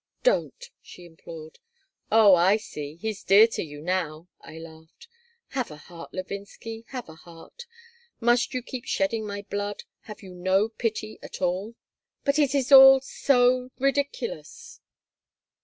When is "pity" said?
10.69-11.19